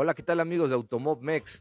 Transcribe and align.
Hola, 0.00 0.14
¿qué 0.14 0.22
tal 0.22 0.38
amigos 0.38 0.70
de 0.70 0.76
Automob 0.76 1.20
Mex? 1.22 1.60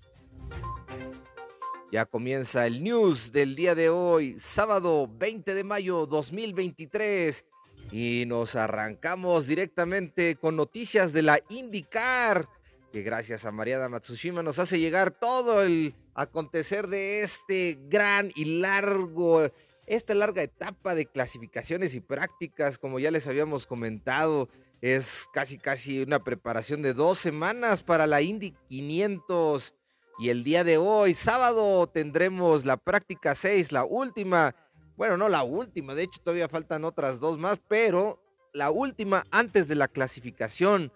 Ya 1.91 2.05
comienza 2.05 2.67
el 2.67 2.83
news 2.83 3.31
del 3.31 3.55
día 3.55 3.73
de 3.73 3.89
hoy, 3.89 4.37
sábado 4.37 5.09
20 5.11 5.55
de 5.55 5.63
mayo 5.63 6.05
2023. 6.05 7.43
Y 7.91 8.25
nos 8.27 8.55
arrancamos 8.55 9.47
directamente 9.47 10.35
con 10.35 10.55
noticias 10.55 11.13
de 11.13 11.23
la 11.23 11.39
IndyCar, 11.49 12.47
que 12.93 13.01
gracias 13.01 13.43
a 13.43 13.51
Mariana 13.51 13.89
Matsushima 13.89 14.43
nos 14.43 14.59
hace 14.59 14.79
llegar 14.79 15.09
todo 15.09 15.63
el 15.63 15.95
acontecer 16.13 16.89
de 16.89 17.23
este 17.23 17.79
gran 17.87 18.31
y 18.35 18.59
largo, 18.59 19.49
esta 19.87 20.13
larga 20.13 20.43
etapa 20.43 20.93
de 20.93 21.07
clasificaciones 21.07 21.95
y 21.95 22.01
prácticas, 22.01 22.77
como 22.77 22.99
ya 22.99 23.09
les 23.09 23.25
habíamos 23.25 23.65
comentado. 23.65 24.47
Es 24.81 25.27
casi 25.33 25.57
casi 25.57 26.03
una 26.03 26.23
preparación 26.23 26.81
de 26.81 26.93
dos 26.93 27.17
semanas 27.17 27.81
para 27.81 28.05
la 28.05 28.21
Indy 28.21 28.53
500. 28.69 29.73
Y 30.19 30.29
el 30.29 30.43
día 30.43 30.63
de 30.63 30.77
hoy, 30.77 31.13
sábado, 31.13 31.87
tendremos 31.87 32.65
la 32.65 32.77
práctica 32.77 33.33
6, 33.33 33.71
la 33.71 33.83
última. 33.85 34.55
Bueno, 34.95 35.17
no 35.17 35.29
la 35.29 35.43
última, 35.43 35.93
de 35.93 36.03
hecho 36.03 36.19
todavía 36.23 36.49
faltan 36.49 36.83
otras 36.83 37.19
dos 37.19 37.37
más, 37.37 37.59
pero 37.67 38.19
la 38.53 38.71
última 38.71 39.25
antes 39.31 39.67
de 39.67 39.75
la 39.75 39.87
clasificación. 39.87 40.91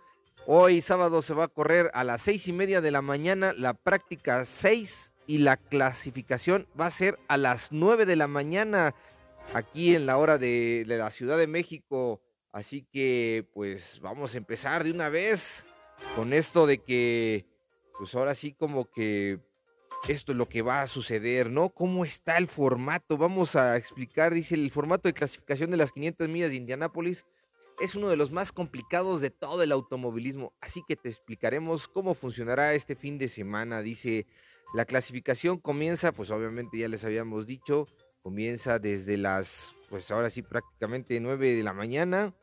Hoy 0.48 0.82
sábado 0.82 1.22
se 1.22 1.36
va 1.36 1.44
a 1.44 1.48
correr 1.48 1.92
a 1.94 2.04
las 2.04 2.22
seis 2.22 2.48
y 2.48 2.54
media 2.54 2.82
de 2.82 2.90
la 2.90 3.04
mañana 3.04 3.54
la 3.56 3.76
práctica 3.76 4.44
6 4.44 5.14
y 5.28 5.38
la 5.38 5.56
clasificación 5.58 6.68
va 6.80 6.88
a 6.88 6.92
ser 6.92 7.20
a 7.28 7.38
las 7.38 7.72
9 7.72 8.08
de 8.08 8.16
la 8.16 8.28
mañana 8.28 8.96
aquí 9.54 9.96
en 9.96 10.08
la 10.08 10.18
hora 10.18 10.40
de, 10.40 10.84
de 10.88 10.98
la 10.98 11.12
Ciudad 11.12 11.38
de 11.38 11.46
México. 11.46 12.22
Así 12.52 12.86
que 12.92 13.48
pues 13.54 14.00
vamos 14.02 14.36
a 14.36 14.38
empezar 14.38 14.84
de 14.84 14.92
una 14.92 15.10
vez 15.10 15.66
con 16.16 16.34
esto 16.34 16.68
de 16.68 16.80
que 16.80 17.46
pues 17.98 18.14
ahora 18.16 18.36
sí 18.36 18.54
como 18.54 18.92
que 18.92 19.40
esto 20.10 20.32
es 20.32 20.38
lo 20.38 20.50
que 20.50 20.62
va 20.62 20.82
a 20.82 20.88
suceder, 20.88 21.50
¿no? 21.50 21.70
¿Cómo 21.70 22.04
está 22.04 22.38
el 22.38 22.48
formato? 22.48 23.18
Vamos 23.18 23.56
a 23.56 23.78
explicar, 23.78 24.34
dice, 24.34 24.56
el 24.56 24.72
formato 24.72 25.08
de 25.08 25.14
clasificación 25.14 25.70
de 25.70 25.78
las 25.78 25.92
500 25.92 26.28
millas 26.28 26.50
de 26.50 26.56
Indianápolis 26.56 27.26
es 27.80 27.96
uno 27.96 28.10
de 28.10 28.18
los 28.18 28.32
más 28.32 28.52
complicados 28.52 29.22
de 29.22 29.30
todo 29.30 29.64
el 29.64 29.72
automovilismo, 29.72 30.54
así 30.60 30.84
que 30.88 30.96
te 30.96 31.10
explicaremos 31.10 31.88
cómo 31.88 32.16
funcionará 32.16 32.74
este 32.74 32.96
fin 32.96 33.18
de 33.18 33.30
semana. 33.30 33.82
Dice, 33.82 34.26
la 34.74 34.86
clasificación 34.86 35.58
comienza, 35.58 36.12
pues 36.12 36.32
obviamente 36.32 36.78
ya 36.78 36.88
les 36.88 37.04
habíamos 37.04 37.46
dicho, 37.46 37.88
comienza 38.24 38.80
desde 38.80 39.18
las, 39.18 39.76
pues 39.90 40.10
ahora 40.12 40.30
sí 40.30 40.42
prácticamente 40.42 41.20
9 41.20 41.56
de 41.56 41.64
la 41.64 41.74
mañana 41.74 42.34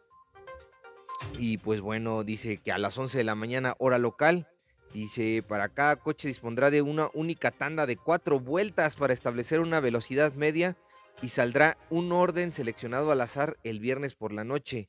y 1.39 1.59
pues 1.59 1.81
bueno, 1.81 2.25
dice 2.25 2.59
que 2.59 2.73
a 2.73 2.79
las 2.79 2.99
11 2.99 3.19
de 3.19 3.25
la 3.25 3.35
mañana 3.35 3.75
hora 3.79 3.99
local, 3.99 4.49
dice 4.93 5.43
para 5.47 5.69
cada 5.69 5.97
coche 5.97 6.29
dispondrá 6.29 6.71
de 6.71 6.83
una 6.83 7.11
única 7.15 7.51
tanda 7.51 7.87
de 7.87 7.97
cuatro 7.97 8.41
vueltas 8.41 8.97
para 8.97 9.13
establecer 9.13 9.61
una 9.61 9.81
velocidad 9.81 10.33
media 10.35 10.77
y 11.23 11.31
saldrá 11.31 11.77
un 11.91 12.13
orden 12.13 12.53
seleccionado 12.53 13.11
al 13.11 13.21
azar 13.21 13.59
el 13.65 13.81
viernes 13.81 14.15
por 14.15 14.33
la 14.33 14.45
noche. 14.45 14.89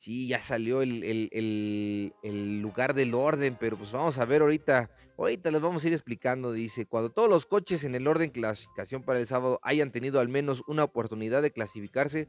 Sí, 0.00 0.28
ya 0.28 0.40
salió 0.40 0.80
el, 0.80 1.04
el, 1.04 2.14
el, 2.22 2.62
lugar 2.62 2.94
del 2.94 3.12
orden, 3.12 3.58
pero 3.60 3.76
pues 3.76 3.92
vamos 3.92 4.16
a 4.16 4.24
ver 4.24 4.40
ahorita, 4.40 4.90
ahorita 5.18 5.50
les 5.50 5.60
vamos 5.60 5.84
a 5.84 5.88
ir 5.88 5.92
explicando, 5.92 6.52
dice, 6.52 6.86
cuando 6.86 7.10
todos 7.10 7.28
los 7.28 7.44
coches 7.44 7.84
en 7.84 7.94
el 7.94 8.08
orden 8.08 8.30
clasificación 8.30 9.02
para 9.02 9.20
el 9.20 9.26
sábado 9.26 9.60
hayan 9.62 9.92
tenido 9.92 10.18
al 10.18 10.30
menos 10.30 10.62
una 10.66 10.84
oportunidad 10.84 11.42
de 11.42 11.50
clasificarse, 11.50 12.28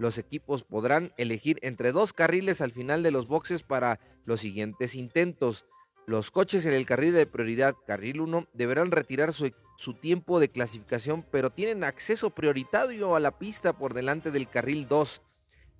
los 0.00 0.18
equipos 0.18 0.64
podrán 0.64 1.12
elegir 1.16 1.60
entre 1.62 1.92
dos 1.92 2.12
carriles 2.12 2.60
al 2.60 2.72
final 2.72 3.04
de 3.04 3.12
los 3.12 3.28
boxes 3.28 3.62
para 3.62 4.00
los 4.24 4.40
siguientes 4.40 4.96
intentos. 4.96 5.64
Los 6.08 6.32
coches 6.32 6.66
en 6.66 6.72
el 6.72 6.86
carril 6.86 7.14
de 7.14 7.26
prioridad, 7.26 7.76
carril 7.86 8.20
1, 8.20 8.48
deberán 8.52 8.90
retirar 8.90 9.32
su, 9.32 9.52
su, 9.76 9.94
tiempo 9.94 10.40
de 10.40 10.48
clasificación, 10.48 11.24
pero 11.30 11.50
tienen 11.50 11.84
acceso 11.84 12.30
prioritario 12.30 13.14
a 13.14 13.20
la 13.20 13.38
pista 13.38 13.78
por 13.78 13.94
delante 13.94 14.32
del 14.32 14.48
carril 14.48 14.88
2. 14.88 15.22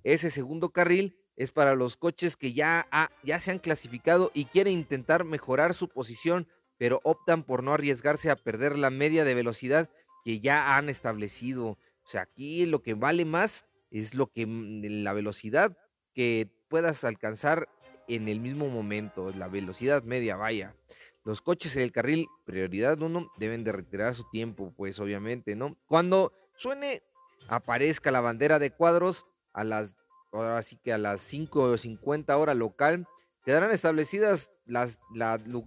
Ese 0.05 0.29
segundo 0.31 0.69
carril 0.69 1.17
es 1.35 1.51
para 1.51 1.75
los 1.75 1.97
coches 1.97 2.35
que 2.35 2.53
ya, 2.53 2.87
ya 3.23 3.39
se 3.39 3.51
han 3.51 3.59
clasificado 3.59 4.31
y 4.33 4.45
quieren 4.45 4.73
intentar 4.73 5.23
mejorar 5.23 5.73
su 5.73 5.89
posición, 5.89 6.47
pero 6.77 7.01
optan 7.03 7.43
por 7.43 7.63
no 7.63 7.73
arriesgarse 7.73 8.29
a 8.29 8.35
perder 8.35 8.77
la 8.77 8.89
media 8.89 9.23
de 9.23 9.33
velocidad 9.33 9.89
que 10.23 10.39
ya 10.39 10.77
han 10.77 10.89
establecido. 10.89 11.67
O 11.67 12.07
sea, 12.07 12.21
aquí 12.21 12.65
lo 12.65 12.81
que 12.81 12.93
vale 12.93 13.25
más 13.25 13.65
es 13.91 14.15
lo 14.15 14.27
que 14.27 14.45
la 14.47 15.13
velocidad 15.13 15.77
que 16.13 16.49
puedas 16.67 17.03
alcanzar 17.03 17.69
en 18.07 18.27
el 18.27 18.39
mismo 18.39 18.67
momento, 18.69 19.31
la 19.31 19.47
velocidad 19.47 20.03
media, 20.03 20.35
vaya. 20.35 20.75
Los 21.23 21.41
coches 21.41 21.75
en 21.77 21.83
el 21.83 21.91
carril 21.91 22.27
prioridad 22.45 23.01
1 23.01 23.31
deben 23.37 23.63
de 23.63 23.71
retirar 23.71 24.13
su 24.13 24.29
tiempo, 24.29 24.73
pues 24.75 24.99
obviamente, 24.99 25.55
¿no? 25.55 25.77
Cuando 25.87 26.33
suene, 26.55 27.01
aparezca 27.47 28.11
la 28.11 28.19
bandera 28.19 28.59
de 28.59 28.71
cuadros 28.71 29.25
a 29.53 29.63
las 29.63 29.95
ahora 30.33 30.61
sí 30.61 30.77
que 30.83 30.93
a 30.93 30.97
las 30.97 31.21
5.50 31.31 32.37
hora 32.37 32.53
local, 32.53 33.07
quedarán 33.45 33.71
establecidas 33.71 34.49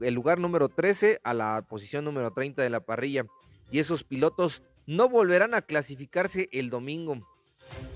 el 0.01 0.15
lugar 0.15 0.39
número 0.39 0.69
13 0.69 1.21
a 1.23 1.35
la 1.35 1.63
posición 1.63 2.05
número 2.05 2.33
30 2.33 2.63
de 2.63 2.71
la 2.71 2.81
parrilla. 2.81 3.27
Y 3.71 3.79
esos 3.79 4.05
pilotos 4.05 4.63
no 4.87 5.09
volverán 5.09 5.55
a 5.55 5.63
clasificarse 5.63 6.49
el 6.53 6.71
domingo. 6.71 7.27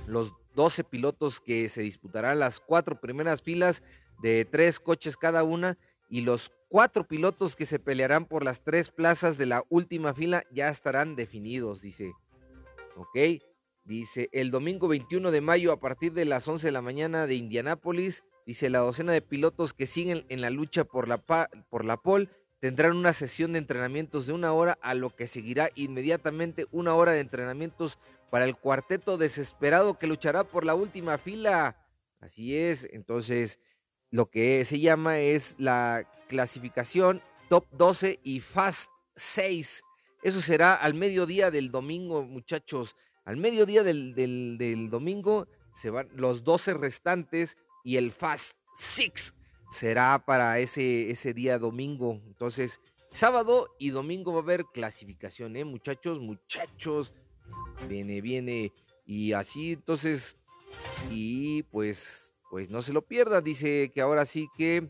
Los 0.06 0.32
12 0.54 0.84
pilotos 0.84 1.40
que 1.40 1.68
se 1.68 1.82
disputarán 1.82 2.38
las 2.38 2.60
cuatro 2.60 3.00
primeras 3.00 3.42
filas 3.42 3.82
de 4.20 4.44
tres 4.44 4.80
coches 4.80 5.16
cada 5.16 5.44
una 5.44 5.78
y 6.08 6.22
los 6.22 6.52
cuatro 6.68 7.06
pilotos 7.06 7.56
que 7.56 7.66
se 7.66 7.78
pelearán 7.78 8.26
por 8.26 8.44
las 8.44 8.62
tres 8.62 8.90
plazas 8.90 9.38
de 9.38 9.46
la 9.46 9.64
última 9.68 10.12
fila 10.12 10.44
ya 10.50 10.68
estarán 10.68 11.16
definidos, 11.16 11.80
dice. 11.80 12.12
Ok, 12.96 13.42
Dice, 13.90 14.28
el 14.30 14.52
domingo 14.52 14.86
21 14.86 15.32
de 15.32 15.40
mayo 15.40 15.72
a 15.72 15.80
partir 15.80 16.12
de 16.12 16.24
las 16.24 16.46
11 16.46 16.68
de 16.68 16.70
la 16.70 16.80
mañana 16.80 17.26
de 17.26 17.34
Indianápolis, 17.34 18.22
dice, 18.46 18.70
la 18.70 18.78
docena 18.78 19.10
de 19.10 19.20
pilotos 19.20 19.74
que 19.74 19.88
siguen 19.88 20.24
en 20.28 20.40
la 20.40 20.50
lucha 20.50 20.84
por 20.84 21.08
la, 21.08 21.18
por 21.18 21.84
la 21.84 21.96
pole 21.96 22.28
tendrán 22.60 22.96
una 22.96 23.12
sesión 23.12 23.52
de 23.52 23.58
entrenamientos 23.58 24.26
de 24.26 24.32
una 24.32 24.52
hora, 24.52 24.78
a 24.80 24.94
lo 24.94 25.10
que 25.10 25.26
seguirá 25.26 25.70
inmediatamente 25.74 26.68
una 26.70 26.94
hora 26.94 27.10
de 27.10 27.18
entrenamientos 27.18 27.98
para 28.30 28.44
el 28.44 28.54
cuarteto 28.54 29.18
desesperado 29.18 29.98
que 29.98 30.06
luchará 30.06 30.44
por 30.44 30.64
la 30.64 30.76
última 30.76 31.18
fila. 31.18 31.76
Así 32.20 32.56
es, 32.56 32.86
entonces 32.92 33.58
lo 34.12 34.30
que 34.30 34.64
se 34.66 34.78
llama 34.78 35.18
es 35.18 35.56
la 35.58 36.08
clasificación 36.28 37.22
top 37.48 37.66
12 37.72 38.20
y 38.22 38.38
fast 38.38 38.88
6. 39.16 39.82
Eso 40.22 40.40
será 40.40 40.76
al 40.76 40.94
mediodía 40.94 41.50
del 41.50 41.72
domingo, 41.72 42.22
muchachos. 42.22 42.94
Al 43.30 43.36
mediodía 43.36 43.84
del, 43.84 44.12
del, 44.16 44.90
domingo 44.90 45.46
se 45.72 45.88
van 45.88 46.08
los 46.16 46.42
12 46.42 46.74
restantes 46.74 47.56
y 47.84 47.96
el 47.96 48.10
Fast 48.10 48.56
Six 48.76 49.34
será 49.70 50.20
para 50.26 50.58
ese, 50.58 51.12
ese 51.12 51.32
día 51.32 51.56
domingo. 51.60 52.20
Entonces, 52.26 52.80
sábado 53.12 53.68
y 53.78 53.90
domingo 53.90 54.32
va 54.32 54.40
a 54.40 54.42
haber 54.42 54.64
clasificación, 54.74 55.54
¿eh? 55.54 55.64
Muchachos, 55.64 56.18
muchachos. 56.18 57.12
Viene, 57.88 58.20
viene. 58.20 58.72
Y 59.06 59.32
así, 59.32 59.74
entonces, 59.74 60.36
y 61.08 61.62
pues, 61.62 62.34
pues 62.50 62.68
no 62.68 62.82
se 62.82 62.92
lo 62.92 63.02
pierda. 63.02 63.40
Dice 63.40 63.92
que 63.94 64.00
ahora 64.00 64.26
sí 64.26 64.48
que, 64.56 64.88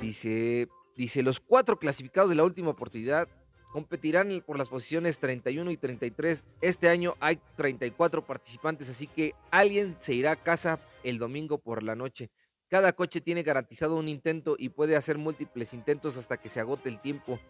dice, 0.00 0.66
dice, 0.96 1.22
los 1.22 1.38
cuatro 1.38 1.78
clasificados 1.78 2.28
de 2.28 2.34
la 2.34 2.42
última 2.42 2.70
oportunidad 2.70 3.28
competirán 3.72 4.42
por 4.46 4.58
las 4.58 4.68
posiciones 4.68 5.18
31 5.18 5.70
y 5.70 5.76
33. 5.76 6.44
Este 6.60 6.88
año 6.88 7.14
hay 7.20 7.40
34 7.56 8.24
participantes, 8.24 8.90
así 8.90 9.06
que 9.06 9.34
alguien 9.50 9.96
se 9.98 10.14
irá 10.14 10.32
a 10.32 10.36
casa 10.36 10.78
el 11.02 11.18
domingo 11.18 11.58
por 11.58 11.82
la 11.82 11.96
noche. 11.96 12.30
Cada 12.68 12.92
coche 12.92 13.20
tiene 13.20 13.42
garantizado 13.42 13.96
un 13.96 14.08
intento 14.08 14.56
y 14.58 14.68
puede 14.68 14.96
hacer 14.96 15.18
múltiples 15.18 15.72
intentos 15.72 16.16
hasta 16.16 16.36
que 16.36 16.48
se 16.48 16.60
agote 16.60 16.88
el 16.88 17.00
tiempo. 17.00 17.40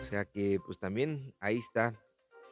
O 0.00 0.04
sea 0.04 0.24
que 0.24 0.58
pues 0.64 0.78
también 0.78 1.34
ahí 1.40 1.58
está. 1.58 1.94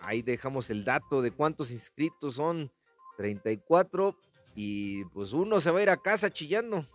Ahí 0.00 0.22
dejamos 0.22 0.68
el 0.70 0.84
dato 0.84 1.22
de 1.22 1.30
cuántos 1.30 1.70
inscritos 1.70 2.34
son. 2.34 2.70
34 3.16 4.14
y 4.54 5.04
pues 5.06 5.32
uno 5.32 5.58
se 5.58 5.70
va 5.70 5.78
a 5.78 5.82
ir 5.82 5.90
a 5.90 5.96
casa 5.96 6.30
chillando. 6.30 6.86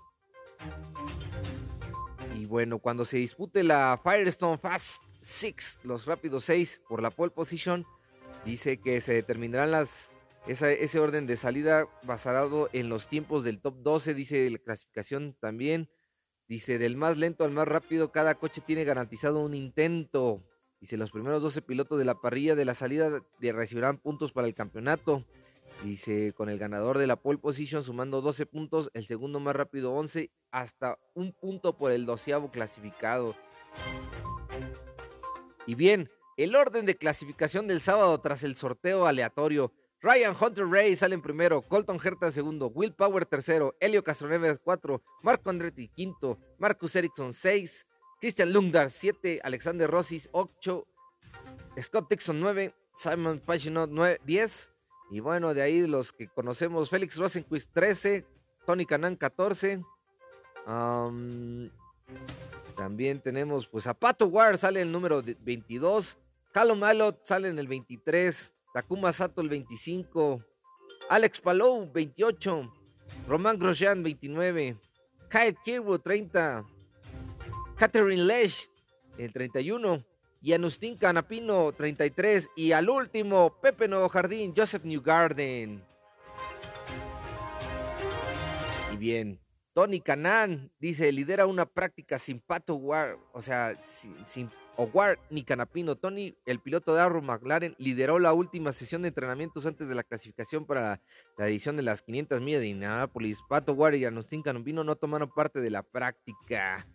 Y 2.35 2.45
bueno, 2.45 2.79
cuando 2.79 3.05
se 3.05 3.17
dispute 3.17 3.63
la 3.63 3.99
Firestone 4.03 4.57
Fast 4.57 5.01
Six, 5.21 5.79
los 5.83 6.05
rápidos 6.05 6.45
6 6.45 6.81
por 6.89 7.01
la 7.01 7.11
pole 7.11 7.31
position. 7.31 7.85
Dice 8.45 8.77
que 8.77 9.01
se 9.01 9.13
determinarán 9.13 9.71
las, 9.71 10.09
ese 10.47 10.99
orden 10.99 11.27
de 11.27 11.37
salida 11.37 11.87
basado 12.03 12.69
en 12.73 12.89
los 12.89 13.07
tiempos 13.07 13.43
del 13.43 13.61
top 13.61 13.75
12, 13.83 14.13
dice 14.13 14.49
la 14.49 14.57
clasificación 14.57 15.35
también. 15.39 15.89
Dice, 16.47 16.77
del 16.77 16.97
más 16.97 17.17
lento 17.17 17.45
al 17.45 17.51
más 17.51 17.67
rápido, 17.67 18.11
cada 18.11 18.35
coche 18.35 18.59
tiene 18.59 18.83
garantizado 18.83 19.39
un 19.39 19.53
intento. 19.53 20.43
Dice, 20.81 20.97
los 20.97 21.11
primeros 21.11 21.41
12 21.41 21.61
pilotos 21.61 21.97
de 21.97 22.03
la 22.03 22.19
parrilla 22.19 22.55
de 22.55 22.65
la 22.65 22.73
salida 22.73 23.23
recibirán 23.39 23.99
puntos 23.99 24.33
para 24.33 24.47
el 24.47 24.53
campeonato. 24.53 25.23
Dice, 25.83 26.33
con 26.33 26.49
el 26.49 26.59
ganador 26.59 26.97
de 26.97 27.07
la 27.07 27.15
pole 27.15 27.39
position 27.39 27.83
sumando 27.83 28.19
12 28.21 28.45
puntos, 28.47 28.91
el 28.93 29.05
segundo 29.05 29.39
más 29.39 29.55
rápido 29.55 29.93
11, 29.93 30.31
hasta 30.51 30.99
un 31.13 31.31
punto 31.31 31.77
por 31.77 31.91
el 31.91 32.05
doceavo 32.05 32.51
clasificado. 32.51 33.33
Y 35.71 35.75
bien, 35.75 36.09
el 36.35 36.57
orden 36.57 36.85
de 36.85 36.97
clasificación 36.97 37.65
del 37.65 37.79
sábado 37.79 38.19
tras 38.19 38.43
el 38.43 38.57
sorteo 38.57 39.05
aleatorio. 39.05 39.71
Ryan 40.01 40.35
Hunter 40.37 40.67
Ray 40.67 40.97
sale 40.97 41.15
en 41.15 41.21
primero, 41.21 41.61
Colton 41.61 41.97
Herta 42.03 42.29
segundo, 42.29 42.67
Will 42.67 42.93
Power 42.93 43.25
tercero, 43.25 43.73
Helio 43.79 44.03
Castroneves 44.03 44.59
cuatro, 44.61 45.01
Marco 45.23 45.49
Andretti 45.49 45.87
quinto, 45.87 46.37
Marcus 46.57 46.93
Ericsson 46.97 47.31
seis, 47.31 47.87
Christian 48.19 48.51
Lundar 48.51 48.89
siete, 48.89 49.39
Alexander 49.45 49.89
Rossi 49.89 50.21
ocho, 50.33 50.87
Scott 51.79 52.09
Dixon 52.09 52.41
nueve, 52.41 52.75
Simon 52.97 53.39
Pagino 53.39 53.87
diez, 54.25 54.73
y 55.09 55.21
bueno, 55.21 55.53
de 55.53 55.61
ahí 55.61 55.87
los 55.87 56.11
que 56.11 56.27
conocemos, 56.27 56.89
Félix 56.89 57.15
Rosenquist 57.15 57.71
13, 57.71 58.25
Tony 58.65 58.85
Canan 58.85 59.15
14, 59.15 59.81
también 62.81 63.21
tenemos 63.21 63.67
pues 63.67 63.85
a 63.85 63.93
Pato 63.93 64.25
Ward 64.25 64.57
sale 64.57 64.81
el 64.81 64.91
número 64.91 65.21
22, 65.21 66.17
Callum 66.51 66.79
Malot 66.79 67.23
sale 67.23 67.49
en 67.49 67.59
el 67.59 67.67
23, 67.67 68.51
Takuma 68.73 69.13
Sato 69.13 69.41
el 69.41 69.49
25, 69.49 70.43
Alex 71.07 71.41
Palou 71.41 71.91
28, 71.93 72.73
Román 73.27 73.59
Grosjean 73.59 74.01
29, 74.01 74.77
Kyle 75.29 75.55
Kirwood 75.63 76.01
30, 76.01 76.65
Catherine 77.77 78.23
Lesh 78.23 78.67
el 79.19 79.31
31 79.31 80.03
y 80.41 80.53
Anustín 80.53 80.97
Canapino 80.97 81.71
33 81.73 82.49
y 82.55 82.71
al 82.71 82.89
último 82.89 83.57
Pepe 83.61 83.87
Nuevo 83.87 84.09
Jardín, 84.09 84.55
Joseph 84.57 84.85
Newgarden. 84.85 85.83
Y 88.91 88.97
bien, 88.97 89.39
Tony 89.73 90.01
Canan 90.01 90.69
dice, 90.79 91.11
lidera 91.11 91.45
una 91.45 91.65
práctica 91.65 92.19
sin 92.19 92.41
Pato 92.41 92.75
War, 92.75 93.17
o 93.31 93.41
sea, 93.41 93.73
sin, 94.25 94.49
War 94.93 95.19
ni 95.29 95.43
Canapino. 95.43 95.95
Tony, 95.95 96.35
el 96.45 96.59
piloto 96.59 96.93
de 96.93 97.01
Arrow 97.01 97.21
McLaren, 97.21 97.75
lideró 97.77 98.19
la 98.19 98.33
última 98.33 98.73
sesión 98.73 99.01
de 99.03 99.09
entrenamientos 99.09 99.65
antes 99.65 99.87
de 99.87 99.95
la 99.95 100.03
clasificación 100.03 100.65
para 100.65 101.01
la 101.37 101.47
edición 101.47 101.77
de 101.77 101.83
las 101.83 102.01
500 102.01 102.41
millas 102.41 102.61
de 102.61 102.67
Indianapolis. 102.67 103.39
Pato 103.47 103.73
War 103.73 103.95
y 103.95 104.03
Anustín 104.03 104.41
Canapino 104.41 104.83
no 104.83 104.95
tomaron 104.95 105.29
parte 105.29 105.61
de 105.61 105.69
la 105.69 105.83
práctica. 105.83 106.85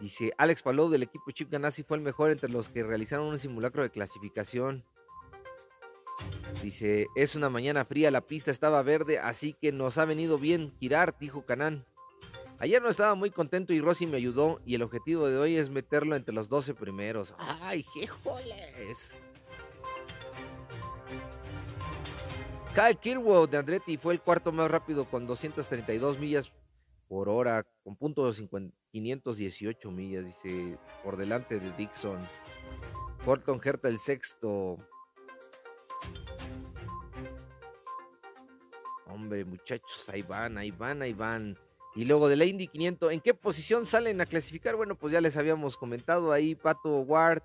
Dice, 0.00 0.32
Alex 0.38 0.62
Palou 0.62 0.90
del 0.90 1.04
equipo 1.04 1.30
Chip 1.30 1.48
Ganassi 1.48 1.84
fue 1.84 1.96
el 1.96 2.02
mejor 2.02 2.32
entre 2.32 2.50
los 2.50 2.68
que 2.68 2.82
realizaron 2.82 3.26
un 3.26 3.38
simulacro 3.38 3.84
de 3.84 3.90
clasificación. 3.90 4.84
Dice, 6.60 7.06
es 7.16 7.34
una 7.34 7.48
mañana 7.48 7.84
fría, 7.84 8.10
la 8.10 8.20
pista 8.20 8.50
estaba 8.50 8.82
verde, 8.82 9.18
así 9.18 9.54
que 9.54 9.72
nos 9.72 9.98
ha 9.98 10.04
venido 10.04 10.38
bien 10.38 10.72
girar, 10.78 11.16
dijo 11.18 11.46
Canán. 11.46 11.84
Ayer 12.58 12.80
no 12.80 12.88
estaba 12.88 13.14
muy 13.14 13.30
contento 13.30 13.72
y 13.72 13.80
Rossi 13.80 14.06
me 14.06 14.18
ayudó 14.18 14.60
y 14.64 14.76
el 14.76 14.82
objetivo 14.82 15.28
de 15.28 15.36
hoy 15.36 15.56
es 15.56 15.70
meterlo 15.70 16.14
entre 16.14 16.34
los 16.34 16.48
12 16.48 16.74
primeros. 16.74 17.34
¡Ay, 17.38 17.84
qué 17.94 18.06
joles! 18.06 19.16
Kyle 22.74 22.96
Kirwood 22.96 23.50
de 23.50 23.58
Andretti 23.58 23.96
fue 23.96 24.14
el 24.14 24.20
cuarto 24.20 24.52
más 24.52 24.70
rápido 24.70 25.04
con 25.04 25.26
232 25.26 26.18
millas 26.18 26.52
por 27.08 27.28
hora, 27.28 27.66
con 27.84 27.96
punto 27.96 28.30
518 28.32 29.90
millas, 29.90 30.24
dice, 30.24 30.78
por 31.04 31.18
delante 31.18 31.60
de 31.60 31.70
Dixon. 31.72 32.18
Porton 33.24 33.60
Herta 33.62 33.88
el 33.88 33.98
sexto. 33.98 34.78
Muchachos, 39.44 40.08
ahí 40.12 40.22
van, 40.22 40.58
ahí 40.58 40.70
van, 40.70 41.02
ahí 41.02 41.12
van. 41.12 41.58
Y 41.94 42.04
luego 42.04 42.28
de 42.28 42.36
la 42.36 42.44
Indy 42.44 42.68
500, 42.68 43.12
¿en 43.12 43.20
qué 43.20 43.34
posición 43.34 43.84
salen 43.84 44.20
a 44.20 44.26
clasificar? 44.26 44.76
Bueno, 44.76 44.94
pues 44.94 45.12
ya 45.12 45.20
les 45.20 45.36
habíamos 45.36 45.76
comentado 45.76 46.32
ahí, 46.32 46.54
Pato 46.54 47.00
Ward, 47.00 47.42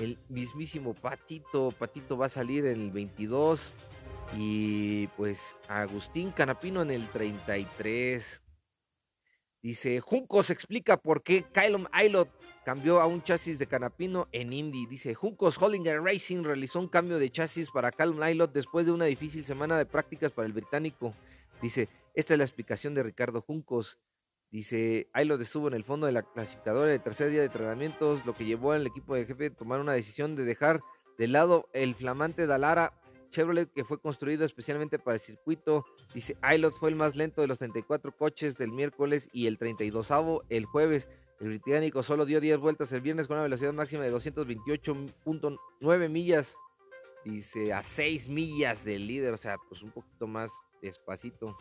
el 0.00 0.18
mismísimo 0.28 0.94
Patito. 0.94 1.70
Patito 1.78 2.16
va 2.16 2.26
a 2.26 2.30
salir 2.30 2.66
en 2.66 2.80
el 2.80 2.90
22. 2.90 3.72
Y 4.36 5.06
pues 5.08 5.40
Agustín 5.68 6.30
Canapino 6.32 6.82
en 6.82 6.90
el 6.90 7.08
33. 7.10 8.42
Dice, 9.62 10.00
Juncos 10.00 10.50
explica 10.50 10.96
por 10.96 11.22
qué 11.22 11.44
Kylon 11.52 11.88
Aylot 11.92 12.30
cambió 12.64 13.00
a 13.00 13.06
un 13.06 13.22
chasis 13.22 13.58
de 13.58 13.66
Canapino 13.66 14.28
en 14.32 14.52
Indy. 14.52 14.86
Dice, 14.86 15.14
Juncos 15.14 15.60
Hollinger 15.60 16.02
Racing 16.02 16.42
realizó 16.42 16.78
un 16.78 16.88
cambio 16.88 17.18
de 17.18 17.30
chasis 17.30 17.70
para 17.70 17.90
Callum 17.90 18.22
Aylot 18.22 18.52
después 18.52 18.86
de 18.86 18.92
una 18.92 19.06
difícil 19.06 19.44
semana 19.44 19.78
de 19.78 19.86
prácticas 19.86 20.32
para 20.32 20.46
el 20.46 20.52
británico. 20.52 21.12
Dice, 21.62 21.88
esta 22.14 22.34
es 22.34 22.38
la 22.38 22.44
explicación 22.44 22.94
de 22.94 23.02
Ricardo 23.02 23.40
Juncos. 23.40 23.98
Dice, 24.50 25.08
Aylot 25.12 25.40
estuvo 25.40 25.68
en 25.68 25.74
el 25.74 25.84
fondo 25.84 26.06
de 26.06 26.12
la 26.12 26.22
clasificadora 26.22 26.90
de 26.90 26.98
tercer 26.98 27.30
día 27.30 27.40
de 27.40 27.46
entrenamientos, 27.46 28.26
lo 28.26 28.34
que 28.34 28.44
llevó 28.44 28.72
al 28.72 28.86
equipo 28.86 29.14
de 29.14 29.26
jefe 29.26 29.46
a 29.46 29.54
tomar 29.54 29.80
una 29.80 29.92
decisión 29.92 30.34
de 30.34 30.44
dejar 30.44 30.80
de 31.18 31.28
lado 31.28 31.68
el 31.72 31.94
flamante 31.94 32.46
Dalara 32.46 32.94
Chevrolet 33.30 33.72
que 33.72 33.84
fue 33.84 34.00
construido 34.00 34.44
especialmente 34.44 34.98
para 34.98 35.14
el 35.14 35.20
circuito. 35.20 35.86
Dice, 36.12 36.36
Aylot 36.42 36.74
fue 36.74 36.90
el 36.90 36.96
más 36.96 37.16
lento 37.16 37.40
de 37.40 37.46
los 37.46 37.58
34 37.58 38.16
coches 38.16 38.58
del 38.58 38.72
miércoles 38.72 39.28
y 39.32 39.46
el 39.46 39.58
32avo 39.58 40.42
el 40.48 40.66
jueves. 40.66 41.08
El 41.40 41.48
británico 41.48 42.02
solo 42.02 42.26
dio 42.26 42.38
10 42.38 42.58
vueltas 42.58 42.92
el 42.92 43.00
viernes 43.00 43.26
con 43.26 43.36
una 43.36 43.44
velocidad 43.44 43.72
máxima 43.72 44.04
de 44.04 44.12
228.9 44.12 46.08
millas. 46.10 46.54
Dice, 47.24 47.72
a 47.72 47.82
6 47.82 48.28
millas 48.28 48.84
del 48.84 49.06
líder, 49.06 49.32
o 49.32 49.38
sea, 49.38 49.56
pues 49.68 49.82
un 49.82 49.90
poquito 49.90 50.26
más 50.26 50.50
despacito. 50.82 51.56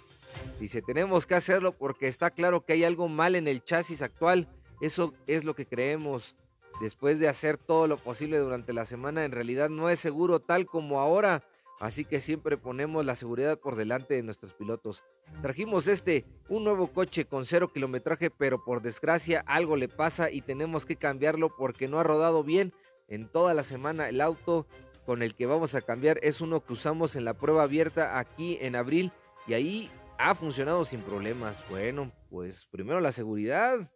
Dice, 0.60 0.81
tenemos 0.81 1.26
que 1.26 1.36
hacerlo 1.36 1.72
porque 1.72 2.10
está 2.10 2.30
claro 2.30 2.66
que 2.66 2.74
hay 2.74 2.84
algo 2.84 3.08
mal 3.08 3.36
en 3.36 3.48
el 3.48 3.64
chasis 3.64 4.02
actual. 4.02 4.50
Eso 4.81 5.14
es 5.28 5.46
lo 5.46 5.56
que 5.56 5.66
creemos. 5.66 6.36
Después 6.81 7.20
de 7.20 7.30
hacer 7.30 7.58
todo 7.58 7.88
lo 7.88 7.96
posible 7.98 8.38
durante 8.38 8.74
la 8.74 8.84
semana, 8.86 9.24
en 9.24 9.31
realidad 9.31 9.70
no 9.70 9.90
es 9.90 10.00
seguro 10.00 10.42
tal 10.42 10.66
como 10.66 11.00
ahora. 11.00 11.44
Así 11.80 12.04
que 12.04 12.20
siempre 12.20 12.58
ponemos 12.58 13.06
la 13.06 13.16
seguridad 13.16 13.58
por 13.58 13.76
delante 13.76 14.14
de 14.14 14.24
nuestros 14.24 14.54
pilotos. 14.54 15.04
Trajimos 15.42 15.88
este, 15.88 16.26
un 16.50 16.66
nuevo 16.66 16.92
coche 16.92 17.26
con 17.26 17.46
cero 17.46 17.72
kilometraje, 17.72 18.30
pero 18.30 18.64
por 18.66 18.81
desgracia 18.81 19.44
algo 19.48 19.78
le 19.78 19.88
pasa 19.88 20.30
y 20.30 20.42
tenemos 20.42 20.86
que 20.86 20.98
cambiarlo 20.98 21.56
porque 21.56 21.88
no 21.88 22.00
ha 22.00 22.04
rodado 22.04 22.44
bien 22.44 22.74
en 23.08 23.30
toda 23.30 23.54
la 23.54 23.64
semana. 23.64 24.10
El 24.10 24.20
auto 24.20 24.68
con 25.06 25.24
el 25.24 25.36
que 25.36 25.46
vamos 25.46 25.74
a 25.74 25.81
cambiar 25.81 26.20
es 26.22 26.42
uno 26.42 26.64
que 26.64 26.74
usamos 26.74 27.16
en 27.16 27.24
la 27.26 27.34
prueba 27.34 27.64
abierta 27.64 28.20
aquí 28.20 28.58
en 28.62 28.76
abril 28.76 29.12
y 29.48 29.54
ahí 29.54 29.90
ha 30.18 30.36
funcionado 30.36 30.84
sin 30.84 31.02
problemas. 31.02 31.64
Bueno, 31.70 32.12
pues 32.30 32.68
primero 32.69 33.00
la 33.00 33.14
seguridad 33.14 33.90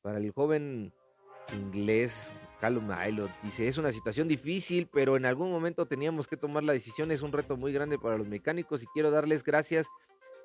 para 0.00 0.16
el 0.16 0.32
joven 0.32 0.94
inglés 1.52 2.30
Calum 2.60 2.90
Aylot 2.90 3.30
dice, 3.42 3.68
es 3.68 3.78
una 3.78 3.92
situación 3.92 4.26
difícil, 4.26 4.88
pero 4.92 5.16
en 5.16 5.26
algún 5.26 5.50
momento 5.50 5.86
teníamos 5.86 6.26
que 6.26 6.36
tomar 6.36 6.64
la 6.64 6.72
decisión, 6.72 7.10
es 7.10 7.22
un 7.22 7.32
reto 7.32 7.56
muy 7.56 7.72
grande 7.72 7.98
para 7.98 8.18
los 8.18 8.26
mecánicos 8.26 8.82
y 8.82 8.86
quiero 8.86 9.10
darles 9.10 9.44
gracias 9.44 9.86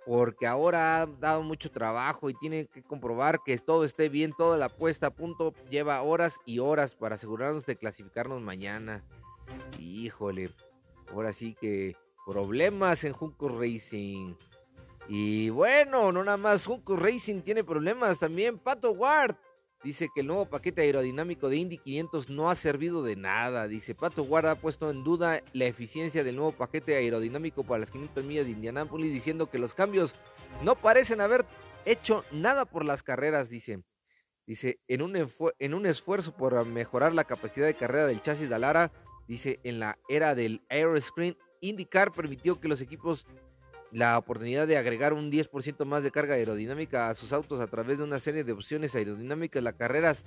porque 0.06 0.48
ahora 0.48 1.02
ha 1.02 1.06
dado 1.06 1.44
mucho 1.44 1.72
trabajo 1.72 2.30
y 2.30 2.34
tienen 2.34 2.68
que 2.68 2.84
comprobar 2.84 3.40
que 3.46 3.58
todo 3.58 3.86
esté 3.86 4.10
bien, 4.10 4.32
toda 4.32 4.58
la 4.58 4.70
puesta 4.70 5.08
a 5.08 5.14
punto 5.14 5.54
lleva 5.70 6.02
horas 6.02 6.40
y 6.46 6.60
horas 6.60 6.96
para 6.96 7.16
asegurarnos 7.16 7.66
de 7.66 7.78
clasificarnos 7.78 8.42
mañana. 8.42 9.04
Híjole, 9.80 10.50
ahora 11.12 11.32
sí 11.32 11.56
que 11.60 11.96
problemas 12.26 13.04
en 13.04 13.14
Junco 13.14 13.48
Racing. 13.48 14.36
Y 15.08 15.50
bueno, 15.50 16.12
no 16.12 16.24
nada 16.24 16.38
más 16.38 16.66
Junco 16.66 16.96
Racing 16.96 17.42
tiene 17.42 17.64
problemas, 17.64 18.20
también 18.20 18.58
Pato 18.58 18.92
Ward 18.92 19.36
Dice 19.84 20.08
que 20.14 20.22
el 20.22 20.28
nuevo 20.28 20.46
paquete 20.46 20.82
aerodinámico 20.82 21.50
de 21.50 21.58
Indy 21.58 21.78
500 21.78 22.30
no 22.30 22.50
ha 22.50 22.56
servido 22.56 23.04
de 23.04 23.18
nada. 23.18 23.68
Dice 23.68 23.94
Pato 23.94 24.24
Guarda 24.24 24.52
ha 24.52 24.56
puesto 24.56 24.90
en 24.90 25.04
duda 25.04 25.44
la 25.52 25.66
eficiencia 25.66 26.24
del 26.24 26.38
nuevo 26.38 26.54
paquete 26.54 26.96
aerodinámico 26.96 27.66
para 27.66 27.80
las 27.80 27.92
500 27.92 28.24
millas 28.24 28.46
de 28.46 28.52
Indianápolis, 28.52 29.12
diciendo 29.12 29.50
que 29.50 29.60
los 29.60 29.74
cambios 29.74 30.16
no 30.64 30.76
parecen 30.76 31.20
haber 31.20 31.46
hecho 31.84 32.24
nada 32.32 32.64
por 32.64 32.86
las 32.86 33.04
carreras. 33.04 33.50
Dice, 33.50 33.84
dice 34.48 34.80
en 34.88 35.02
un, 35.02 35.18
en 35.60 35.74
un 35.74 35.86
esfuerzo 35.86 36.34
por 36.34 36.66
mejorar 36.66 37.14
la 37.14 37.26
capacidad 37.26 37.66
de 37.66 37.74
carrera 37.74 38.08
del 38.08 38.22
chasis 38.22 38.48
de 38.48 38.56
Alara, 38.56 38.94
dice 39.28 39.60
en 39.64 39.80
la 39.80 40.00
era 40.08 40.34
del 40.34 40.62
Aeroscreen, 40.70 41.38
IndyCar 41.60 42.12
permitió 42.12 42.62
que 42.62 42.70
los 42.70 42.80
equipos 42.80 43.28
la 43.94 44.18
oportunidad 44.18 44.68
de 44.68 44.78
agregar 44.78 45.14
un 45.14 45.32
10% 45.32 45.86
más 45.86 46.04
de 46.04 46.12
carga 46.12 46.34
aerodinámica 46.34 47.10
a 47.10 47.14
sus 47.14 47.32
autos 47.32 47.60
a 47.60 47.68
través 47.68 48.00
de 48.00 48.04
una 48.04 48.20
serie 48.20 48.44
de 48.44 48.52
opciones 48.52 48.96
aerodinámicas. 48.96 49.62
Las 49.62 49.76
carreras, 49.76 50.26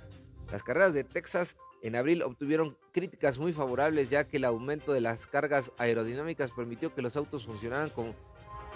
las 0.49 0.63
carreras 0.63 0.93
de 0.93 1.03
Texas 1.03 1.57
en 1.83 1.97
abril 1.97 2.23
obtuvieron 2.23 2.77
críticas 2.93 3.37
muy 3.37 3.51
favorables 3.51 4.09
ya 4.09 4.25
que 4.25 4.37
el 4.37 4.45
aumento 4.45 4.93
de 4.93 5.01
las 5.01 5.27
cargas 5.27 5.73
aerodinámicas 5.77 6.51
permitió 6.51 6.95
que 6.95 7.01
los 7.01 7.17
autos 7.17 7.45
funcionaran 7.45 7.89
con 7.89 8.15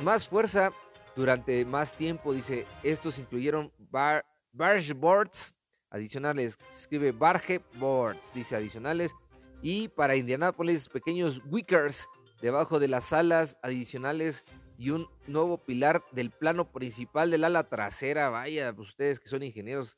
más 0.04 0.28
fuerza 0.28 0.74
durante 1.16 1.64
más 1.64 1.94
tiempo. 1.94 2.34
Dice, 2.34 2.66
estos 2.84 3.18
incluyeron 3.18 3.72
bar, 3.78 4.26
barge 4.52 4.94
boards 4.94 5.56
adicionales, 5.90 6.58
escribe 6.78 7.14
barge 7.14 7.62
boards, 7.76 8.34
dice 8.34 8.58
adicionales, 8.58 9.14
y 9.62 9.88
para 9.88 10.16
Indianápolis 10.18 10.90
pequeños 10.90 11.42
wickers 11.50 12.08
debajo 12.42 12.80
de 12.80 12.88
las 12.88 13.14
alas 13.14 13.58
adicionales 13.62 14.44
y 14.82 14.90
un 14.90 15.08
nuevo 15.28 15.60
pilar 15.60 16.04
del 16.12 16.32
plano 16.32 16.72
principal 16.72 17.30
del 17.30 17.44
ala 17.44 17.70
trasera. 17.70 18.32
Vaya, 18.32 18.74
pues 18.74 18.90
ustedes 18.90 19.20
que 19.20 19.30
son 19.30 19.44
ingenieros, 19.44 19.96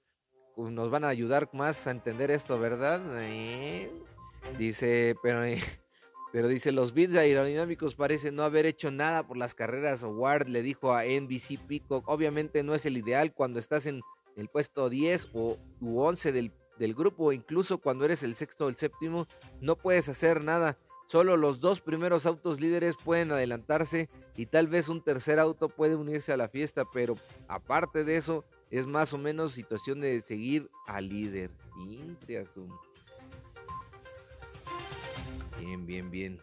nos 0.57 0.89
van 0.89 1.05
a 1.05 1.07
ayudar 1.07 1.49
más 1.53 1.87
a 1.87 1.91
entender 1.91 2.29
esto, 2.31 2.59
¿verdad? 2.59 3.01
Eh, 3.21 3.89
dice, 4.57 5.15
pero, 5.23 5.45
eh, 5.45 5.61
pero 6.33 6.49
dice, 6.49 6.73
los 6.73 6.93
bits 6.93 7.15
aerodinámicos 7.15 7.95
parecen 7.95 8.35
no 8.35 8.43
haber 8.43 8.65
hecho 8.65 8.91
nada 8.91 9.25
por 9.25 9.37
las 9.37 9.55
carreras. 9.55 10.03
Ward 10.03 10.49
le 10.49 10.61
dijo 10.61 10.93
a 10.93 11.05
NBC 11.05 11.65
Peacock, 11.65 12.09
obviamente 12.09 12.61
no 12.61 12.75
es 12.75 12.85
el 12.85 12.97
ideal 12.97 13.33
cuando 13.33 13.59
estás 13.59 13.85
en 13.85 14.01
el 14.35 14.49
puesto 14.49 14.89
10 14.89 15.29
o 15.31 15.57
u 15.79 16.01
11 16.01 16.33
del, 16.33 16.51
del 16.77 16.93
grupo, 16.93 17.31
incluso 17.31 17.77
cuando 17.77 18.03
eres 18.03 18.21
el 18.21 18.35
sexto 18.35 18.65
o 18.65 18.69
el 18.69 18.75
séptimo, 18.75 19.27
no 19.61 19.77
puedes 19.77 20.09
hacer 20.09 20.43
nada. 20.43 20.77
Solo 21.07 21.37
los 21.37 21.59
dos 21.59 21.81
primeros 21.81 22.25
autos 22.25 22.59
líderes 22.59 22.95
pueden 23.03 23.31
adelantarse 23.31 24.09
y 24.35 24.47
tal 24.47 24.67
vez 24.67 24.89
un 24.89 25.01
tercer 25.01 25.39
auto 25.39 25.69
puede 25.69 25.95
unirse 25.95 26.33
a 26.33 26.37
la 26.37 26.49
fiesta, 26.49 26.85
pero 26.91 27.15
aparte 27.47 28.03
de 28.03 28.17
eso, 28.17 28.45
es 28.71 28.87
más 28.87 29.13
o 29.13 29.19
menos 29.19 29.51
situación 29.51 30.01
de 30.01 30.21
seguir 30.21 30.69
al 30.87 31.09
líder. 31.09 31.51
Bien, 35.59 35.85
bien, 35.85 36.09
bien. 36.09 36.41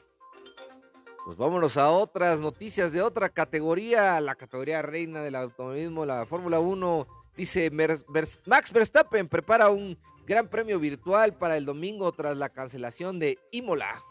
Pues 1.25 1.37
vámonos 1.37 1.77
a 1.77 1.91
otras 1.91 2.41
noticias 2.41 2.93
de 2.93 3.03
otra 3.03 3.29
categoría, 3.29 4.21
la 4.21 4.37
categoría 4.37 4.81
reina 4.81 5.23
del 5.23 5.35
automovilismo, 5.35 6.07
la 6.07 6.25
Fórmula 6.25 6.61
1. 6.61 7.07
Dice 7.37 7.71
Max 7.71 8.73
Verstappen 8.73 9.29
prepara 9.29 9.69
un 9.69 9.99
gran 10.27 10.49
premio 10.49 10.79
virtual 10.79 11.35
para 11.35 11.57
el 11.57 11.65
domingo 11.65 12.13
tras 12.13 12.37
la 12.37 12.49
cancelación 12.49 13.19
de 13.19 13.39
Imola. 13.51 14.03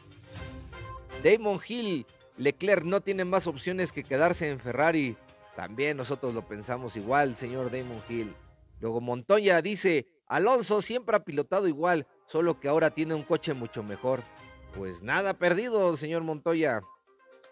Damon 1.24 1.60
Hill, 1.68 2.06
Leclerc 2.38 2.84
no 2.86 3.02
tiene 3.02 3.26
más 3.26 3.46
opciones 3.46 3.92
que 3.92 4.04
quedarse 4.04 4.50
en 4.50 4.60
Ferrari. 4.60 5.18
También 5.56 5.98
nosotros 5.98 6.34
lo 6.34 6.48
pensamos 6.48 6.96
igual, 6.96 7.36
señor 7.36 7.70
Damon 7.70 8.02
Hill. 8.08 8.34
Luego 8.80 9.02
Montoya 9.02 9.62
dice, 9.62 10.08
Alonso 10.28 10.82
siempre 10.82 11.18
ha 11.18 11.26
pilotado 11.26 11.68
igual, 11.68 12.08
solo 12.26 12.60
que 12.62 12.70
ahora 12.70 12.92
tiene 12.92 13.16
un 13.16 13.24
coche 13.24 13.54
mucho 13.54 13.84
mejor. 13.84 14.22
Pues 14.74 15.02
nada 15.02 15.34
perdido, 15.34 15.98
señor 15.98 16.24
Montoya. 16.24 16.82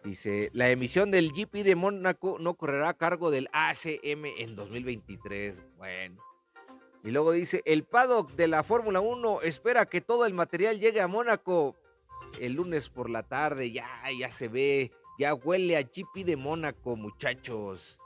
Dice, 0.06 0.50
la 0.54 0.70
emisión 0.70 1.12
del 1.12 1.34
GP 1.34 1.66
de 1.66 1.76
Mónaco 1.76 2.38
no 2.40 2.54
correrá 2.54 2.90
a 2.90 2.98
cargo 2.98 3.32
del 3.32 3.50
ACM 3.52 4.26
en 4.38 4.56
2023. 4.56 5.56
Bueno. 5.76 6.24
Y 7.04 7.12
luego 7.12 7.34
dice, 7.34 7.62
el 7.66 7.84
paddock 7.84 8.32
de 8.32 8.48
la 8.48 8.64
Fórmula 8.64 9.02
1 9.02 9.42
espera 9.42 9.86
que 9.86 10.00
todo 10.00 10.26
el 10.26 10.34
material 10.34 10.80
llegue 10.80 11.02
a 11.02 11.08
Mónaco 11.08 11.76
el 12.40 12.54
lunes 12.54 12.90
por 12.90 13.10
la 13.10 13.24
tarde. 13.24 13.72
Ya, 13.72 13.88
ya 14.18 14.32
se 14.32 14.48
ve 14.48 14.92
ya 15.18 15.34
huele 15.34 15.78
a 15.78 15.82
GP 15.82 16.24
de 16.24 16.36
Mónaco, 16.36 16.96
muchachos. 16.96 17.98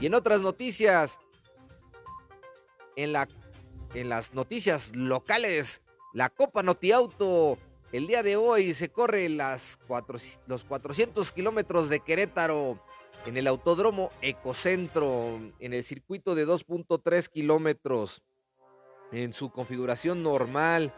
Y 0.00 0.06
en 0.06 0.14
otras 0.14 0.40
noticias, 0.40 1.18
en, 2.96 3.12
la, 3.12 3.28
en 3.94 4.08
las 4.08 4.34
noticias 4.34 4.96
locales, 4.96 5.82
la 6.12 6.30
Copa 6.30 6.62
Notiauto, 6.62 7.58
el 7.92 8.06
día 8.06 8.22
de 8.22 8.36
hoy 8.36 8.74
se 8.74 8.88
corre 8.88 9.28
las 9.28 9.78
los 10.46 10.64
400 10.64 11.30
kilómetros 11.32 11.88
de 11.90 12.00
Querétaro 12.00 12.82
en 13.26 13.36
el 13.36 13.46
Autódromo 13.46 14.08
Ecocentro, 14.22 15.38
en 15.60 15.74
el 15.74 15.84
circuito 15.84 16.34
de 16.34 16.46
2.3 16.46 17.28
kilómetros, 17.28 18.22
en 19.12 19.34
su 19.34 19.50
configuración 19.50 20.22
normal. 20.22 20.92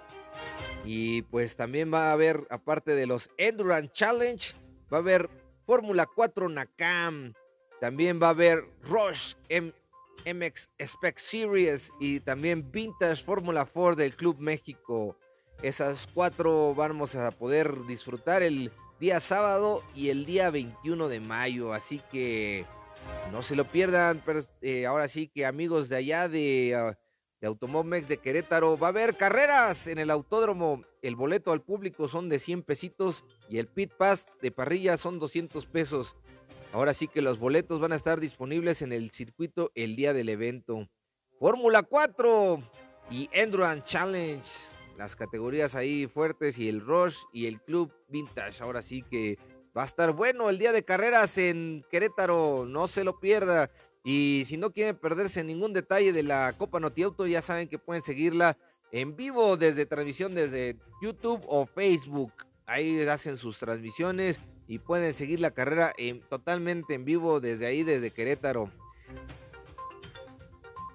Y 0.84 1.22
pues 1.22 1.56
también 1.56 1.92
va 1.92 2.10
a 2.10 2.12
haber, 2.12 2.46
aparte 2.50 2.94
de 2.94 3.06
los 3.06 3.30
Endurance 3.36 3.90
Challenge, 3.92 4.54
va 4.92 4.98
a 4.98 5.00
haber 5.00 5.30
Fórmula 5.66 6.06
4 6.06 6.48
Nakam. 6.48 7.32
También 7.80 8.20
va 8.22 8.28
a 8.28 8.30
haber 8.30 8.64
Rush 8.82 9.34
MX 9.50 10.68
Spec 10.78 11.18
Series 11.18 11.90
y 12.00 12.20
también 12.20 12.70
Vintage 12.70 13.22
Fórmula 13.22 13.64
4 13.64 13.96
del 13.96 14.14
Club 14.14 14.38
México. 14.38 15.16
Esas 15.62 16.06
cuatro 16.12 16.74
vamos 16.74 17.14
a 17.14 17.30
poder 17.30 17.86
disfrutar 17.86 18.42
el 18.42 18.70
día 19.00 19.20
sábado 19.20 19.82
y 19.94 20.10
el 20.10 20.26
día 20.26 20.50
21 20.50 21.08
de 21.08 21.20
mayo. 21.20 21.72
Así 21.72 22.00
que 22.10 22.66
no 23.32 23.42
se 23.42 23.56
lo 23.56 23.66
pierdan. 23.66 24.22
Pero, 24.24 24.40
eh, 24.60 24.86
ahora 24.86 25.08
sí 25.08 25.28
que 25.28 25.46
amigos 25.46 25.88
de 25.88 25.96
allá 25.96 26.28
de 26.28 26.74
ah, 26.76 26.98
de 27.44 27.48
Automomex 27.48 28.08
de 28.08 28.16
Querétaro. 28.16 28.78
Va 28.78 28.86
a 28.86 28.88
haber 28.88 29.18
carreras 29.18 29.86
en 29.86 29.98
el 29.98 30.10
autódromo. 30.10 30.80
El 31.02 31.14
boleto 31.14 31.52
al 31.52 31.60
público 31.60 32.08
son 32.08 32.30
de 32.30 32.38
100 32.38 32.62
pesitos 32.62 33.22
y 33.50 33.58
el 33.58 33.66
pit 33.66 33.92
pass 33.92 34.24
de 34.40 34.50
parrilla 34.50 34.96
son 34.96 35.18
200 35.18 35.66
pesos. 35.66 36.16
Ahora 36.72 36.94
sí 36.94 37.06
que 37.06 37.20
los 37.20 37.38
boletos 37.38 37.80
van 37.80 37.92
a 37.92 37.96
estar 37.96 38.18
disponibles 38.18 38.80
en 38.80 38.94
el 38.94 39.10
circuito 39.10 39.72
el 39.74 39.94
día 39.94 40.14
del 40.14 40.30
evento. 40.30 40.88
Fórmula 41.38 41.82
4 41.82 42.62
y 43.10 43.28
Endurance 43.30 43.84
Challenge. 43.84 44.48
Las 44.96 45.14
categorías 45.14 45.74
ahí 45.74 46.06
fuertes 46.06 46.58
y 46.58 46.70
el 46.70 46.80
Rush 46.80 47.18
y 47.30 47.44
el 47.44 47.60
Club 47.60 47.92
Vintage. 48.08 48.62
Ahora 48.62 48.80
sí 48.80 49.02
que 49.02 49.38
va 49.76 49.82
a 49.82 49.86
estar 49.86 50.12
bueno 50.12 50.48
el 50.48 50.56
día 50.56 50.72
de 50.72 50.82
carreras 50.82 51.36
en 51.36 51.84
Querétaro. 51.90 52.64
No 52.66 52.88
se 52.88 53.04
lo 53.04 53.20
pierda. 53.20 53.70
Y 54.04 54.44
si 54.46 54.58
no 54.58 54.70
quieren 54.70 54.96
perderse 54.96 55.42
ningún 55.42 55.72
detalle 55.72 56.12
de 56.12 56.22
la 56.22 56.52
Copa 56.58 56.78
Notiauto, 56.78 57.26
ya 57.26 57.40
saben 57.40 57.68
que 57.68 57.78
pueden 57.78 58.02
seguirla 58.02 58.58
en 58.92 59.16
vivo 59.16 59.56
desde 59.56 59.86
transmisión 59.86 60.34
desde 60.34 60.76
YouTube 61.00 61.42
o 61.48 61.64
Facebook. 61.64 62.32
Ahí 62.66 63.00
hacen 63.08 63.38
sus 63.38 63.58
transmisiones 63.58 64.38
y 64.68 64.78
pueden 64.78 65.14
seguir 65.14 65.40
la 65.40 65.52
carrera 65.52 65.94
totalmente 66.28 66.92
en 66.92 67.06
vivo 67.06 67.40
desde 67.40 67.66
ahí, 67.66 67.82
desde 67.82 68.10
Querétaro. 68.10 68.70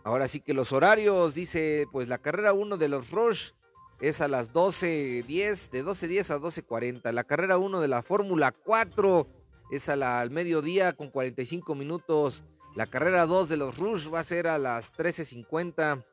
Ahora 0.03 0.27
sí 0.27 0.39
que 0.39 0.53
los 0.53 0.71
horarios, 0.71 1.33
dice, 1.33 1.87
pues 1.91 2.07
la 2.07 2.19
carrera 2.19 2.53
1 2.53 2.77
de 2.77 2.89
los 2.89 3.09
Rush 3.09 3.51
es 3.99 4.21
a 4.21 4.27
las 4.27 4.53
12.10, 4.53 5.69
de 5.71 5.83
12.10 5.83 6.29
a 6.29 6.39
12.40. 6.39 7.11
La 7.11 7.23
carrera 7.23 7.57
1 7.57 7.81
de 7.81 7.87
la 7.87 8.01
Fórmula 8.01 8.51
4 8.51 9.27
es 9.71 9.89
a 9.89 9.95
la, 9.95 10.19
al 10.21 10.29
mediodía 10.29 10.93
con 10.93 11.09
45 11.09 11.75
minutos. 11.75 12.43
La 12.75 12.87
carrera 12.87 13.25
2 13.25 13.49
de 13.49 13.57
los 13.57 13.77
Rush 13.77 14.13
va 14.13 14.19
a 14.19 14.23
ser 14.23 14.47
a 14.47 14.57
las 14.57 14.93
13.50. 14.95 16.05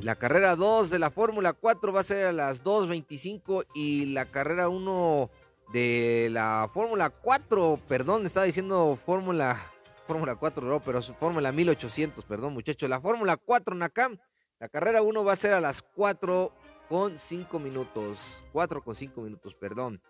La 0.00 0.16
carrera 0.16 0.56
2 0.56 0.90
de 0.90 0.98
la 0.98 1.10
Fórmula 1.10 1.52
4 1.52 1.92
va 1.92 2.00
a 2.00 2.04
ser 2.04 2.26
a 2.26 2.32
las 2.32 2.64
2.25 2.64 3.66
y 3.74 4.06
la 4.06 4.24
carrera 4.26 4.68
1 4.68 5.30
de 5.72 6.28
la 6.30 6.68
Fórmula 6.72 7.10
4, 7.10 7.80
perdón, 7.88 8.26
estaba 8.26 8.46
diciendo 8.46 8.98
Fórmula 9.02 9.58
Fórmula 10.06 10.34
4, 10.36 10.66
no, 10.66 10.80
pero 10.80 11.00
Fórmula 11.02 11.52
1800, 11.52 12.24
perdón 12.24 12.52
muchachos. 12.52 12.88
La 12.88 13.00
Fórmula 13.00 13.36
4 13.36 13.74
Nakam, 13.74 14.18
la 14.58 14.68
carrera 14.68 15.02
1 15.02 15.24
va 15.24 15.32
a 15.32 15.36
ser 15.36 15.54
a 15.54 15.60
las 15.60 15.82
4 15.82 16.52
con 16.88 17.18
5 17.18 17.58
minutos. 17.58 18.18
4 18.52 18.82
con 18.82 18.94
5 18.94 19.20
minutos, 19.22 19.54
perdón. 19.54 20.02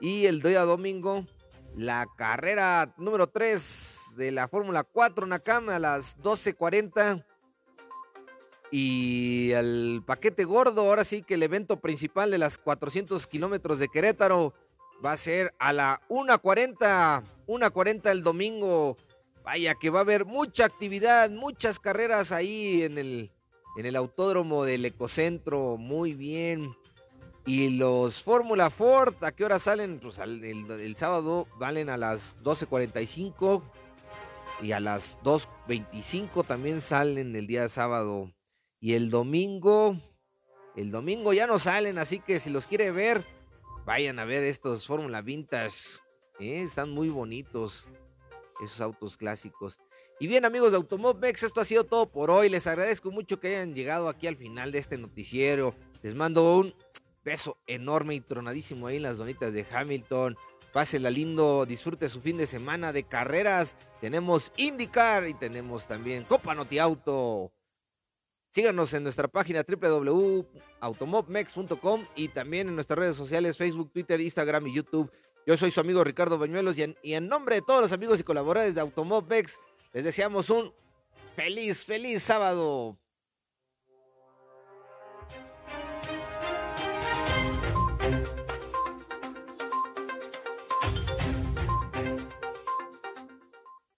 Y 0.00 0.26
el 0.26 0.42
día 0.42 0.62
domingo 0.62 1.24
la 1.74 2.06
carrera 2.16 2.94
número 2.96 3.28
3 3.28 3.99
de 4.16 4.32
la 4.32 4.48
Fórmula 4.48 4.84
4 4.84 5.26
Nakam 5.26 5.68
a 5.68 5.78
las 5.78 6.16
12.40. 6.18 7.24
Y 8.70 9.50
el 9.52 10.02
paquete 10.06 10.44
gordo, 10.44 10.82
ahora 10.82 11.04
sí 11.04 11.22
que 11.22 11.34
el 11.34 11.42
evento 11.42 11.80
principal 11.80 12.30
de 12.30 12.38
las 12.38 12.58
400 12.58 13.26
kilómetros 13.26 13.78
de 13.78 13.88
Querétaro 13.88 14.54
va 15.04 15.12
a 15.12 15.16
ser 15.16 15.52
a 15.58 15.72
la 15.72 16.00
1.40, 16.08 17.22
1.40 17.46 18.10
el 18.10 18.22
domingo. 18.22 18.96
Vaya 19.42 19.74
que 19.74 19.90
va 19.90 20.00
a 20.00 20.02
haber 20.02 20.24
mucha 20.24 20.66
actividad, 20.66 21.30
muchas 21.30 21.80
carreras 21.80 22.30
ahí 22.30 22.82
en 22.82 22.98
el, 22.98 23.32
en 23.76 23.86
el 23.86 23.96
autódromo 23.96 24.64
del 24.64 24.84
Ecocentro. 24.84 25.76
Muy 25.76 26.14
bien. 26.14 26.76
Y 27.46 27.70
los 27.70 28.22
Fórmula 28.22 28.70
Ford, 28.70 29.14
¿a 29.22 29.32
qué 29.32 29.44
hora 29.44 29.58
salen? 29.58 29.98
Pues 29.98 30.18
el, 30.18 30.94
sábado 30.96 31.48
valen 31.58 31.88
a 31.88 31.96
las 31.96 32.36
12.45 32.42 33.62
y 34.62 34.72
a 34.72 34.80
las 34.80 35.18
2.25 35.22 36.46
también 36.46 36.80
salen 36.80 37.34
el 37.36 37.46
día 37.46 37.68
sábado. 37.68 38.32
Y 38.80 38.94
el 38.94 39.10
domingo, 39.10 39.96
el 40.76 40.90
domingo 40.90 41.32
ya 41.32 41.46
no 41.46 41.58
salen, 41.58 41.98
así 41.98 42.20
que 42.20 42.40
si 42.40 42.50
los 42.50 42.66
quiere 42.66 42.90
ver, 42.90 43.24
vayan 43.84 44.18
a 44.18 44.24
ver 44.24 44.44
estos 44.44 44.86
Fórmula 44.86 45.22
Vintage. 45.22 45.98
¿eh? 46.38 46.62
Están 46.62 46.90
muy 46.90 47.08
bonitos 47.08 47.86
esos 48.62 48.80
autos 48.80 49.16
clásicos. 49.16 49.78
Y 50.18 50.26
bien 50.26 50.44
amigos 50.44 50.70
de 50.70 50.76
Automovex, 50.76 51.44
esto 51.44 51.62
ha 51.62 51.64
sido 51.64 51.84
todo 51.84 52.10
por 52.10 52.30
hoy. 52.30 52.50
Les 52.50 52.66
agradezco 52.66 53.10
mucho 53.10 53.40
que 53.40 53.48
hayan 53.48 53.74
llegado 53.74 54.08
aquí 54.08 54.26
al 54.26 54.36
final 54.36 54.70
de 54.70 54.78
este 54.78 54.98
noticiero. 54.98 55.74
Les 56.02 56.14
mando 56.14 56.58
un 56.58 56.74
beso 57.24 57.56
enorme 57.66 58.14
y 58.14 58.20
tronadísimo 58.20 58.86
ahí 58.86 58.96
en 58.96 59.02
las 59.02 59.16
donitas 59.16 59.54
de 59.54 59.66
Hamilton. 59.70 60.36
Pásela 60.72 61.10
lindo, 61.10 61.66
disfrute 61.66 62.08
su 62.08 62.20
fin 62.20 62.36
de 62.36 62.46
semana 62.46 62.92
de 62.92 63.02
carreras. 63.02 63.74
Tenemos 64.00 64.52
IndyCar 64.56 65.26
y 65.26 65.34
tenemos 65.34 65.88
también 65.88 66.22
Copa 66.24 66.54
Noti 66.54 66.78
Auto. 66.78 67.52
Síganos 68.50 68.94
en 68.94 69.02
nuestra 69.04 69.28
página 69.28 69.64
www.automobmex.com 69.66 72.04
y 72.16 72.28
también 72.28 72.68
en 72.68 72.74
nuestras 72.74 72.98
redes 72.98 73.16
sociales 73.16 73.56
Facebook, 73.56 73.92
Twitter, 73.92 74.20
Instagram 74.20 74.66
y 74.66 74.74
YouTube. 74.74 75.10
Yo 75.46 75.56
soy 75.56 75.70
su 75.70 75.80
amigo 75.80 76.04
Ricardo 76.04 76.36
Bañuelos 76.38 76.76
y 76.78 77.14
en, 77.14 77.28
nombre 77.28 77.54
de 77.56 77.62
todos 77.62 77.80
los 77.80 77.92
amigos 77.92 78.20
y 78.20 78.24
colaboradores 78.24 78.74
de 78.74 78.80
Automobmex 78.80 79.58
les 79.92 80.04
deseamos 80.04 80.50
un 80.50 80.72
feliz, 81.34 81.84
feliz 81.84 82.22
sábado 82.22 82.96